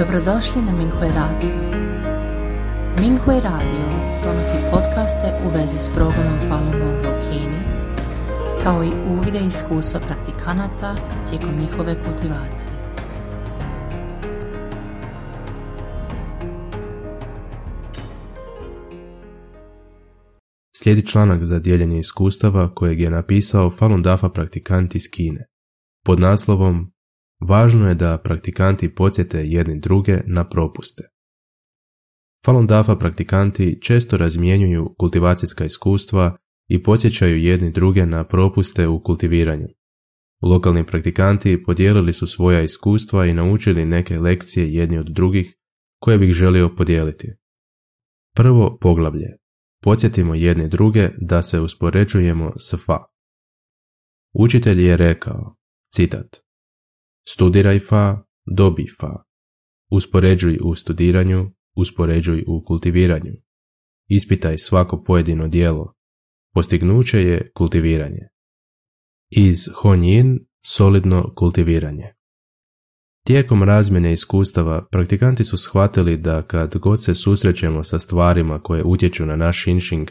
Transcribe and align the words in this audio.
Dobrodošli 0.00 0.62
na 0.62 0.72
Minghui 0.72 1.08
Radio. 1.08 1.56
Minghui 3.00 3.40
Radio 3.40 3.86
donosi 4.24 4.54
podcaste 4.70 5.32
u 5.46 5.48
vezi 5.48 5.78
s 5.78 5.88
progledom 5.94 6.40
Falun 6.48 6.72
Gonga 6.72 7.08
u 7.08 7.30
Kini, 7.30 7.62
kao 8.62 8.84
i 8.84 8.90
uvide 9.10 9.40
iskustva 9.48 10.00
praktikanata 10.00 10.96
tijekom 11.28 11.60
njihove 11.60 12.04
kultivacije. 12.04 12.72
Slijedi 20.76 21.06
članak 21.06 21.44
za 21.44 21.58
dijeljenje 21.58 21.98
iskustava 21.98 22.74
kojeg 22.74 23.00
je 23.00 23.10
napisao 23.10 23.70
Falun 23.70 24.02
Dafa 24.02 24.28
praktikant 24.28 24.94
iz 24.94 25.10
Kine 25.10 25.46
pod 26.04 26.20
naslovom 26.20 26.92
Važno 27.40 27.88
je 27.88 27.94
da 27.94 28.18
praktikanti 28.18 28.94
podsjete 28.94 29.38
jedni 29.44 29.80
druge 29.80 30.20
na 30.26 30.48
propuste. 30.48 31.02
Falun 32.46 32.66
Dafa 32.66 32.96
praktikanti 32.96 33.78
često 33.82 34.16
razmjenjuju 34.16 34.94
kultivacijska 34.98 35.64
iskustva 35.64 36.36
i 36.68 36.82
podsjećaju 36.82 37.38
jedni 37.38 37.70
druge 37.70 38.06
na 38.06 38.24
propuste 38.24 38.88
u 38.88 39.02
kultiviranju. 39.02 39.68
Lokalni 40.42 40.86
praktikanti 40.86 41.62
podijelili 41.62 42.12
su 42.12 42.26
svoja 42.26 42.62
iskustva 42.62 43.26
i 43.26 43.34
naučili 43.34 43.84
neke 43.84 44.18
lekcije 44.18 44.74
jedni 44.74 44.98
od 44.98 45.06
drugih 45.06 45.56
koje 45.98 46.18
bih 46.18 46.32
želio 46.32 46.74
podijeliti. 46.76 47.28
Prvo 48.34 48.78
poglavlje. 48.80 49.36
Podsjetimo 49.82 50.34
jedni 50.34 50.68
druge 50.68 51.08
da 51.20 51.42
se 51.42 51.60
uspoređujemo 51.60 52.52
s 52.56 52.74
fa. 52.86 53.04
Učitelj 54.34 54.82
je 54.82 54.96
rekao, 54.96 55.56
citat, 55.92 56.36
Studiraj 57.32 57.78
fa, 57.78 58.22
dobi 58.56 58.86
fa. 59.00 59.22
Uspoređuj 59.90 60.58
u 60.62 60.74
studiranju, 60.74 61.50
uspoređuj 61.76 62.44
u 62.46 62.64
kultiviranju. 62.64 63.32
Ispitaj 64.08 64.58
svako 64.58 65.02
pojedino 65.02 65.48
dijelo. 65.48 65.94
Postignuće 66.54 67.22
je 67.22 67.50
kultiviranje. 67.54 68.28
Iz 69.30 69.58
Honjin 69.74 70.38
solidno 70.66 71.34
kultiviranje. 71.36 72.14
Tijekom 73.26 73.62
razmjene 73.62 74.12
iskustava 74.12 74.86
praktikanti 74.90 75.44
su 75.44 75.56
shvatili 75.56 76.16
da 76.16 76.42
kad 76.42 76.78
god 76.78 77.04
se 77.04 77.14
susrećemo 77.14 77.82
sa 77.82 77.98
stvarima 77.98 78.62
koje 78.62 78.84
utječu 78.84 79.26
na 79.26 79.36
naš 79.36 79.66
inšing, 79.66 80.08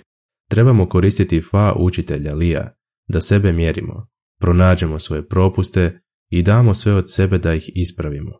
trebamo 0.49 0.89
koristiti 0.89 1.41
fa 1.41 1.73
učitelja 1.79 2.33
Lija, 2.35 2.75
da 3.07 3.21
sebe 3.21 3.53
mjerimo, 3.53 4.07
pronađemo 4.39 4.99
svoje 4.99 5.27
propuste 5.27 5.99
i 6.29 6.43
damo 6.43 6.73
sve 6.73 6.93
od 6.93 7.03
sebe 7.07 7.37
da 7.37 7.53
ih 7.53 7.69
ispravimo. 7.75 8.31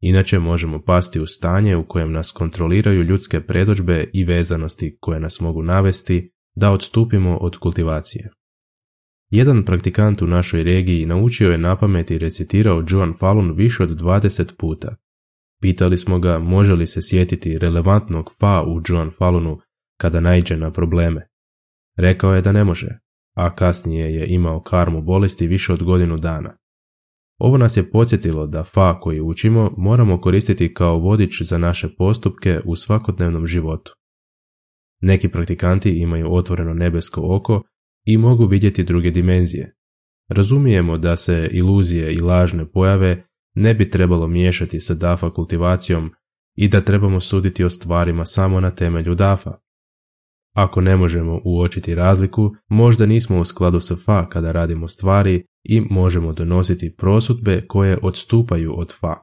Inače 0.00 0.38
možemo 0.38 0.82
pasti 0.82 1.20
u 1.20 1.26
stanje 1.26 1.76
u 1.76 1.86
kojem 1.88 2.12
nas 2.12 2.32
kontroliraju 2.32 3.02
ljudske 3.02 3.40
predođbe 3.40 4.10
i 4.12 4.24
vezanosti 4.24 4.96
koje 5.00 5.20
nas 5.20 5.40
mogu 5.40 5.62
navesti 5.62 6.32
da 6.56 6.70
odstupimo 6.70 7.36
od 7.36 7.56
kultivacije. 7.56 8.30
Jedan 9.30 9.64
praktikant 9.64 10.22
u 10.22 10.26
našoj 10.26 10.62
regiji 10.62 11.06
naučio 11.06 11.50
je 11.50 11.58
napamet 11.58 12.10
i 12.10 12.18
recitirao 12.18 12.84
Joan 12.88 13.14
Falun 13.20 13.52
više 13.56 13.82
od 13.82 13.90
20 13.90 14.56
puta. 14.58 14.96
Pitali 15.60 15.96
smo 15.96 16.18
ga 16.18 16.38
može 16.38 16.74
li 16.74 16.86
se 16.86 17.00
sjetiti 17.02 17.58
relevantnog 17.58 18.30
fa 18.40 18.62
u 18.62 18.80
Joan 18.88 19.10
Falunu 19.18 19.58
kada 19.96 20.20
naiđe 20.20 20.56
na 20.56 20.70
probleme. 20.70 21.28
Rekao 21.96 22.34
je 22.34 22.42
da 22.42 22.52
ne 22.52 22.64
može, 22.64 22.98
a 23.36 23.54
kasnije 23.54 24.14
je 24.14 24.26
imao 24.28 24.62
karmu 24.62 25.02
bolesti 25.02 25.46
više 25.46 25.72
od 25.72 25.82
godinu 25.82 26.16
dana. 26.16 26.56
Ovo 27.44 27.58
nas 27.58 27.76
je 27.76 27.90
podsjetilo 27.90 28.46
da 28.46 28.64
fa 28.64 29.00
koji 29.00 29.20
učimo 29.20 29.74
moramo 29.76 30.20
koristiti 30.20 30.74
kao 30.74 30.98
vodič 30.98 31.42
za 31.42 31.58
naše 31.58 31.88
postupke 31.98 32.60
u 32.64 32.76
svakodnevnom 32.76 33.46
životu. 33.46 33.94
Neki 35.00 35.28
praktikanti 35.28 35.90
imaju 35.90 36.34
otvoreno 36.34 36.74
nebesko 36.74 37.36
oko 37.36 37.62
i 38.04 38.18
mogu 38.18 38.46
vidjeti 38.46 38.84
druge 38.84 39.10
dimenzije. 39.10 39.74
Razumijemo 40.28 40.98
da 40.98 41.16
se 41.16 41.48
iluzije 41.52 42.14
i 42.14 42.20
lažne 42.20 42.72
pojave 42.72 43.24
ne 43.54 43.74
bi 43.74 43.90
trebalo 43.90 44.26
miješati 44.26 44.80
sa 44.80 44.94
dafa 44.94 45.30
kultivacijom 45.30 46.10
i 46.56 46.68
da 46.68 46.80
trebamo 46.80 47.20
suditi 47.20 47.64
o 47.64 47.70
stvarima 47.70 48.24
samo 48.24 48.60
na 48.60 48.70
temelju 48.70 49.14
dafa. 49.14 49.58
Ako 50.54 50.80
ne 50.80 50.96
možemo 50.96 51.40
uočiti 51.44 51.94
razliku, 51.94 52.50
možda 52.68 53.06
nismo 53.06 53.38
u 53.38 53.44
skladu 53.44 53.80
sa 53.80 53.96
fa 54.04 54.28
kada 54.28 54.52
radimo 54.52 54.88
stvari 54.88 55.44
i 55.64 55.80
možemo 55.80 56.32
donositi 56.32 56.94
prosudbe 56.96 57.64
koje 57.66 57.98
odstupaju 58.02 58.74
od 58.78 58.92
fa. 59.00 59.16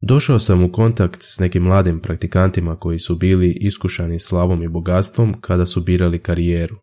Došao 0.00 0.38
sam 0.38 0.64
u 0.64 0.72
kontakt 0.72 1.18
s 1.22 1.38
nekim 1.38 1.62
mladim 1.62 2.00
praktikantima 2.00 2.76
koji 2.76 2.98
su 2.98 3.16
bili 3.16 3.58
iskušani 3.60 4.18
slavom 4.18 4.62
i 4.62 4.68
bogatstvom 4.68 5.40
kada 5.40 5.66
su 5.66 5.82
birali 5.82 6.18
karijeru. 6.18 6.76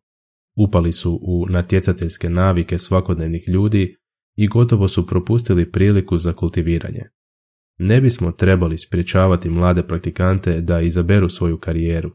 Upali 0.57 0.91
su 0.91 1.19
u 1.22 1.46
natjecateljske 1.50 2.29
navike 2.29 2.78
svakodnevnih 2.78 3.44
ljudi 3.47 3.96
i 4.38 4.47
gotovo 4.47 4.88
su 4.88 5.07
propustili 5.07 5.72
priliku 5.72 6.17
za 6.17 6.34
kultiviranje. 6.34 7.03
Ne 7.78 8.02
bismo 8.02 8.31
trebali 8.31 8.78
spriječavati 8.78 9.50
mlade 9.50 9.84
praktikante 9.84 10.62
da 10.62 10.81
izaberu 10.81 11.29
svoju 11.29 11.57
karijeru, 11.57 12.12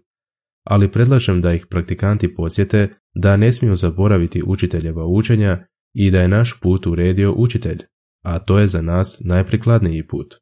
ali 0.64 0.90
predlažem 0.90 1.40
da 1.40 1.52
ih 1.52 1.66
praktikanti 1.66 2.34
podsjete 2.34 2.88
da 3.14 3.36
ne 3.36 3.52
smiju 3.52 3.74
zaboraviti 3.74 4.42
učiteljeva 4.46 5.06
učenja 5.06 5.66
i 5.94 6.10
da 6.10 6.20
je 6.20 6.28
naš 6.28 6.60
put 6.60 6.86
uredio 6.86 7.34
učitelj, 7.36 7.78
a 8.24 8.38
to 8.38 8.58
je 8.58 8.66
za 8.66 8.82
nas 8.82 9.22
najprikladniji 9.24 10.06
put. 10.06 10.34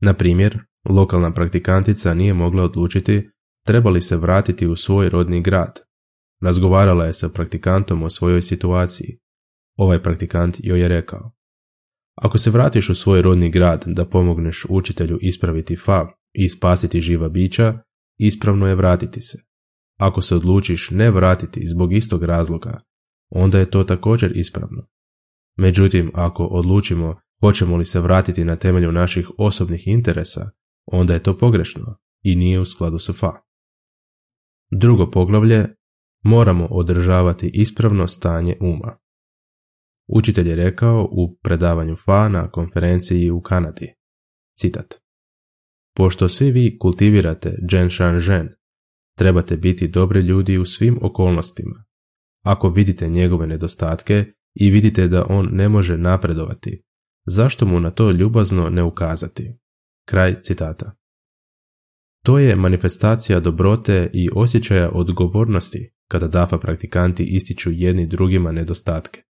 Na 0.00 0.14
primjer, 0.14 0.58
lokalna 0.88 1.32
praktikantica 1.32 2.14
nije 2.14 2.34
mogla 2.34 2.62
odlučiti 2.62 3.30
treba 3.66 3.90
li 3.90 4.00
se 4.00 4.16
vratiti 4.16 4.66
u 4.66 4.76
svoj 4.76 5.08
rodni 5.08 5.42
grad. 5.42 5.80
Razgovarala 6.42 7.04
je 7.04 7.12
sa 7.12 7.28
praktikantom 7.28 8.02
o 8.02 8.10
svojoj 8.10 8.42
situaciji. 8.42 9.18
Ovaj 9.76 10.02
praktikant 10.02 10.56
joj 10.62 10.80
je 10.80 10.88
rekao 10.88 11.32
Ako 12.14 12.38
se 12.38 12.50
vratiš 12.50 12.90
u 12.90 12.94
svoj 12.94 13.22
rodni 13.22 13.50
grad 13.50 13.84
da 13.86 14.04
pomogneš 14.04 14.66
učitelju 14.68 15.18
ispraviti 15.20 15.76
fa 15.76 16.06
i 16.32 16.48
spasiti 16.48 17.00
živa 17.00 17.28
bića, 17.28 17.78
ispravno 18.18 18.66
je 18.66 18.74
vratiti 18.74 19.20
se. 19.20 19.38
Ako 19.98 20.22
se 20.22 20.36
odlučiš 20.36 20.90
ne 20.90 21.10
vratiti 21.10 21.66
zbog 21.66 21.92
istog 21.92 22.24
razloga, 22.24 22.80
onda 23.34 23.58
je 23.58 23.70
to 23.70 23.84
također 23.84 24.32
ispravno. 24.34 24.86
Međutim, 25.56 26.10
ako 26.14 26.44
odlučimo 26.44 27.20
hoćemo 27.40 27.76
li 27.76 27.84
se 27.84 28.00
vratiti 28.00 28.44
na 28.44 28.56
temelju 28.56 28.92
naših 28.92 29.30
osobnih 29.38 29.86
interesa, 29.86 30.50
onda 30.86 31.14
je 31.14 31.22
to 31.22 31.38
pogrešno 31.38 31.98
i 32.22 32.36
nije 32.36 32.60
u 32.60 32.64
skladu 32.64 32.98
sa 32.98 33.12
fa. 33.12 33.32
Drugo 34.70 35.10
poglavlje, 35.10 35.68
moramo 36.22 36.66
održavati 36.70 37.50
ispravno 37.54 38.06
stanje 38.06 38.56
uma. 38.60 38.98
Učitelj 40.08 40.48
je 40.48 40.56
rekao 40.56 41.08
u 41.10 41.36
predavanju 41.42 41.96
fa 41.96 42.28
na 42.28 42.50
konferenciji 42.50 43.30
u 43.30 43.40
Kanadi. 43.40 43.94
Citat. 44.58 44.94
Pošto 45.96 46.28
svi 46.28 46.50
vi 46.50 46.78
kultivirate 46.78 47.58
Jen 47.70 47.90
Shan 47.90 48.20
Zhen, 48.20 48.48
trebate 49.18 49.56
biti 49.56 49.88
dobri 49.88 50.20
ljudi 50.20 50.58
u 50.58 50.64
svim 50.64 50.98
okolnostima. 51.02 51.84
Ako 52.42 52.70
vidite 52.70 53.08
njegove 53.08 53.46
nedostatke 53.46 54.24
i 54.54 54.70
vidite 54.70 55.08
da 55.08 55.26
on 55.28 55.48
ne 55.52 55.68
može 55.68 55.98
napredovati, 55.98 56.82
zašto 57.26 57.66
mu 57.66 57.80
na 57.80 57.90
to 57.90 58.10
ljubazno 58.10 58.70
ne 58.70 58.82
ukazati? 58.82 59.58
Kraj 60.08 60.40
citata. 60.40 60.92
To 62.24 62.38
je 62.38 62.56
manifestacija 62.56 63.40
dobrote 63.40 64.10
i 64.12 64.28
osjećaja 64.34 64.90
odgovornosti 64.90 65.92
kada 66.08 66.28
DAFA 66.28 66.58
praktikanti 66.58 67.24
ističu 67.24 67.70
jedni 67.72 68.06
drugima 68.06 68.52
nedostatke. 68.52 69.22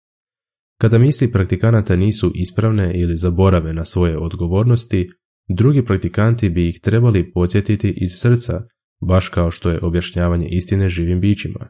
Kada 0.81 0.97
misli 0.97 1.31
praktikanata 1.31 1.95
nisu 1.95 2.31
ispravne 2.35 2.91
ili 2.95 3.15
zaborave 3.15 3.73
na 3.73 3.85
svoje 3.85 4.17
odgovornosti, 4.17 5.09
drugi 5.49 5.85
praktikanti 5.85 6.49
bi 6.49 6.67
ih 6.67 6.79
trebali 6.79 7.31
podsjetiti 7.31 7.93
iz 7.97 8.09
srca, 8.21 8.61
baš 9.01 9.29
kao 9.29 9.51
što 9.51 9.69
je 9.69 9.79
objašnjavanje 9.81 10.47
istine 10.49 10.89
živim 10.89 11.19
bićima. 11.19 11.69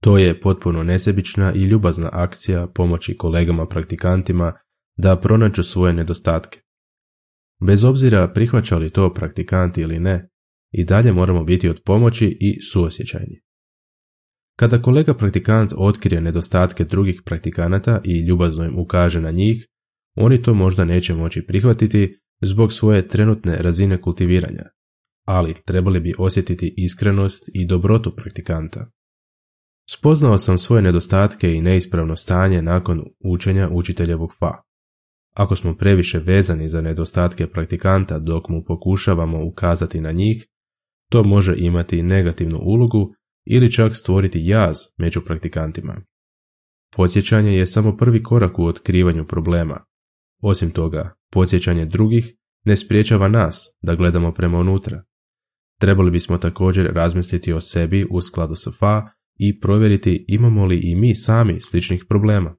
To 0.00 0.18
je 0.18 0.40
potpuno 0.40 0.82
nesebična 0.82 1.52
i 1.52 1.62
ljubazna 1.62 2.08
akcija 2.12 2.66
pomoći 2.66 3.16
kolegama 3.16 3.66
praktikantima 3.66 4.52
da 4.96 5.16
pronađu 5.16 5.62
svoje 5.62 5.92
nedostatke. 5.92 6.60
Bez 7.66 7.84
obzira 7.84 8.28
prihvaća 8.28 8.78
li 8.78 8.90
to 8.90 9.12
praktikanti 9.12 9.80
ili 9.80 10.00
ne, 10.00 10.28
i 10.72 10.84
dalje 10.84 11.12
moramo 11.12 11.44
biti 11.44 11.68
od 11.68 11.80
pomoći 11.84 12.36
i 12.40 12.60
suosjećajni. 12.60 13.40
Kada 14.58 14.82
kolega 14.82 15.14
praktikant 15.14 15.72
otkrije 15.76 16.20
nedostatke 16.20 16.84
drugih 16.84 17.22
praktikanata 17.24 18.00
i 18.04 18.26
ljubazno 18.26 18.64
im 18.64 18.78
ukaže 18.78 19.20
na 19.20 19.30
njih, 19.30 19.66
oni 20.16 20.42
to 20.42 20.54
možda 20.54 20.84
neće 20.84 21.14
moći 21.14 21.46
prihvatiti 21.46 22.18
zbog 22.42 22.72
svoje 22.72 23.08
trenutne 23.08 23.56
razine 23.56 24.00
kultiviranja, 24.00 24.64
ali 25.26 25.54
trebali 25.64 26.00
bi 26.00 26.14
osjetiti 26.18 26.74
iskrenost 26.76 27.50
i 27.54 27.66
dobrotu 27.66 28.16
praktikanta. 28.16 28.90
Spoznao 29.90 30.38
sam 30.38 30.58
svoje 30.58 30.82
nedostatke 30.82 31.52
i 31.52 31.60
neispravno 31.60 32.16
stanje 32.16 32.62
nakon 32.62 33.04
učenja 33.20 33.68
učiteljevog 33.72 34.30
fa. 34.38 34.62
Ako 35.34 35.56
smo 35.56 35.76
previše 35.76 36.18
vezani 36.18 36.68
za 36.68 36.80
nedostatke 36.80 37.46
praktikanta 37.46 38.18
dok 38.18 38.48
mu 38.48 38.64
pokušavamo 38.64 39.46
ukazati 39.46 40.00
na 40.00 40.12
njih, 40.12 40.46
to 41.10 41.24
može 41.24 41.54
imati 41.56 42.02
negativnu 42.02 42.58
ulogu 42.62 43.14
ili 43.44 43.72
čak 43.72 43.96
stvoriti 43.96 44.40
jaz 44.44 44.76
među 44.98 45.20
praktikantima. 45.20 46.02
Podsjećanje 46.96 47.52
je 47.52 47.66
samo 47.66 47.96
prvi 47.96 48.22
korak 48.22 48.58
u 48.58 48.64
otkrivanju 48.64 49.26
problema. 49.26 49.84
Osim 50.42 50.70
toga, 50.70 51.14
podsjećanje 51.32 51.86
drugih 51.86 52.34
ne 52.64 52.76
spriječava 52.76 53.28
nas 53.28 53.64
da 53.82 53.94
gledamo 53.94 54.32
prema 54.32 54.58
unutra. 54.58 55.02
Trebali 55.80 56.10
bismo 56.10 56.38
također 56.38 56.92
razmisliti 56.94 57.52
o 57.52 57.60
sebi 57.60 58.06
u 58.10 58.20
skladu 58.20 58.54
sa 58.54 58.70
fa 58.70 59.15
i 59.38 59.60
provjeriti 59.60 60.24
imamo 60.28 60.66
li 60.66 60.80
i 60.82 60.94
mi 60.94 61.14
sami 61.14 61.60
sličnih 61.60 62.04
problema. 62.08 62.56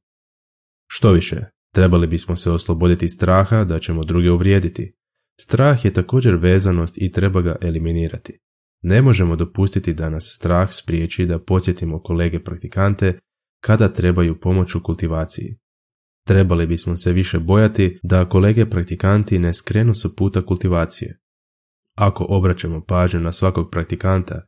Što 0.87 1.11
više, 1.11 1.41
trebali 1.73 2.07
bismo 2.07 2.35
se 2.35 2.51
osloboditi 2.51 3.07
straha 3.07 3.63
da 3.63 3.79
ćemo 3.79 4.03
druge 4.03 4.31
uvrijediti. 4.31 4.93
Strah 5.41 5.85
je 5.85 5.93
također 5.93 6.35
vezanost 6.35 6.97
i 6.97 7.11
treba 7.11 7.41
ga 7.41 7.55
eliminirati. 7.61 8.39
Ne 8.83 9.01
možemo 9.01 9.35
dopustiti 9.35 9.93
da 9.93 10.09
nas 10.09 10.35
strah 10.39 10.69
spriječi 10.71 11.25
da 11.25 11.39
podsjetimo 11.39 12.01
kolege 12.01 12.43
praktikante 12.43 13.19
kada 13.63 13.93
trebaju 13.93 14.39
pomoć 14.39 14.75
u 14.75 14.83
kultivaciji. 14.83 15.57
Trebali 16.27 16.67
bismo 16.67 16.97
se 16.97 17.13
više 17.13 17.39
bojati 17.39 17.99
da 18.03 18.29
kolege 18.29 18.69
praktikanti 18.69 19.39
ne 19.39 19.53
skrenu 19.53 19.93
sa 19.93 20.09
puta 20.17 20.45
kultivacije. 20.45 21.19
Ako 21.95 22.25
obraćamo 22.29 22.83
pažnju 22.87 23.19
na 23.19 23.31
svakog 23.31 23.71
praktikanta, 23.71 24.41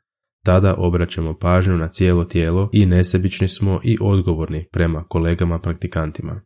tada 0.45 0.75
obraćamo 0.77 1.37
pažnju 1.37 1.77
na 1.77 1.87
cijelo 1.87 2.25
tijelo 2.25 2.69
i 2.73 2.85
nesebični 2.85 3.47
smo 3.47 3.79
i 3.83 3.97
odgovorni 4.01 4.67
prema 4.71 5.03
kolegama 5.03 5.59
praktikantima. 5.59 6.41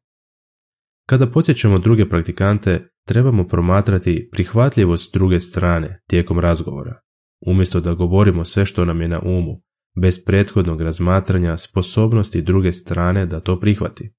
Kada 1.10 1.28
podsjećamo 1.28 1.80
druge 1.80 2.10
praktikante, 2.10 2.88
trebamo 3.08 3.48
promatrati 3.48 4.30
prihvatljivost 4.32 5.14
druge 5.14 5.40
strane 5.40 6.02
tijekom 6.10 6.40
razgovora, 6.40 7.00
umjesto 7.48 7.80
da 7.80 7.94
govorimo 7.94 8.44
sve 8.44 8.66
što 8.66 8.86
nam 8.86 9.02
je 9.02 9.08
na 9.08 9.20
umu, 9.20 9.62
bez 10.02 10.26
prethodnog 10.26 10.82
razmatranja 10.82 11.58
sposobnosti 11.58 12.42
druge 12.42 12.72
strane 12.72 13.26
da 13.26 13.40
to 13.40 13.60
prihvati. 13.60 14.14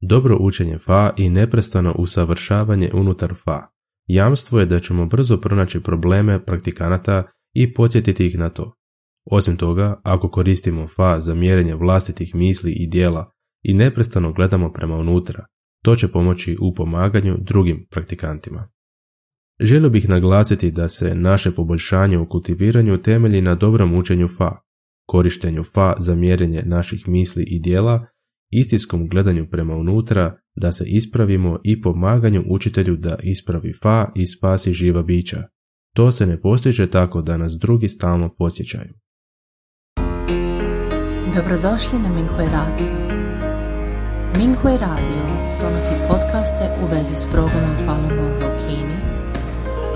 Dobro 0.00 0.36
učenje 0.40 0.78
fa 0.78 1.12
i 1.16 1.30
neprestano 1.30 1.94
usavršavanje 1.98 2.90
unutar 2.94 3.34
fa 3.44 3.66
jamstvo 4.06 4.60
je 4.60 4.66
da 4.66 4.80
ćemo 4.80 5.06
brzo 5.06 5.36
pronaći 5.36 5.82
probleme 5.82 6.44
praktikanata 6.44 7.24
i 7.54 7.74
podsjetiti 7.74 8.26
ih 8.26 8.38
na 8.38 8.50
to. 8.50 8.74
Osim 9.24 9.56
toga, 9.56 10.00
ako 10.04 10.30
koristimo 10.30 10.88
fa 10.96 11.20
za 11.20 11.34
mjerenje 11.34 11.74
vlastitih 11.74 12.34
misli 12.34 12.72
i 12.72 12.86
dijela 12.86 13.30
i 13.62 13.74
neprestano 13.74 14.32
gledamo 14.32 14.72
prema 14.72 14.96
unutra, 14.96 15.46
to 15.84 15.96
će 15.96 16.08
pomoći 16.08 16.56
u 16.60 16.74
pomaganju 16.74 17.36
drugim 17.40 17.86
praktikantima. 17.90 18.68
Želio 19.60 19.90
bih 19.90 20.08
naglasiti 20.08 20.70
da 20.70 20.88
se 20.88 21.14
naše 21.14 21.50
poboljšanje 21.50 22.18
u 22.18 22.28
kultiviranju 22.28 23.02
temelji 23.02 23.40
na 23.40 23.54
dobrom 23.54 23.94
učenju 23.94 24.28
fa, 24.28 24.56
korištenju 25.06 25.62
fa 25.62 25.94
za 25.98 26.14
mjerenje 26.14 26.62
naših 26.66 27.08
misli 27.08 27.44
i 27.46 27.60
dijela, 27.60 28.06
istinskom 28.50 29.08
gledanju 29.08 29.48
prema 29.50 29.74
unutra, 29.74 30.36
da 30.56 30.72
se 30.72 30.84
ispravimo 30.86 31.60
i 31.64 31.80
pomaganju 31.80 32.44
učitelju 32.48 32.96
da 32.96 33.18
ispravi 33.22 33.72
fa 33.82 34.12
i 34.14 34.26
spasi 34.26 34.72
živa 34.72 35.02
bića. 35.02 35.42
To 35.96 36.10
se 36.10 36.26
ne 36.26 36.40
postiže 36.40 36.90
tako 36.90 37.22
da 37.22 37.36
nas 37.36 37.52
drugi 37.52 37.88
stalno 37.88 38.34
posjećaju. 38.38 38.94
Dobrodošli 41.34 41.98
na 41.98 42.08
Minghui 42.08 42.46
Radio. 42.46 42.92
Minghui 44.38 44.76
Radio 44.78 45.24
donosi 45.62 45.90
podcaste 46.08 46.68
u 46.82 46.96
vezi 46.96 47.16
s 47.16 47.26
progledom 47.32 47.76
Falun 47.84 48.08
Gonga 48.08 48.54
u 48.54 48.58
Kini, 48.58 48.96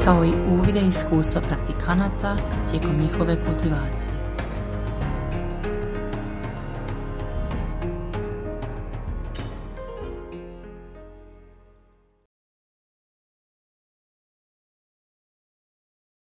kao 0.04 0.24
i 0.24 0.32
uvide 0.50 0.80
iskustva 0.80 1.40
praktikanata 1.40 2.36
tijekom 2.70 3.00
njihove 3.00 3.46
kultivacije. 3.46 4.25